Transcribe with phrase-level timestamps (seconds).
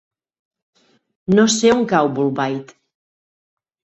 [1.39, 2.73] No sé on cau Bolbait.